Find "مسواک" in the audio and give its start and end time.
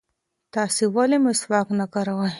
1.25-1.67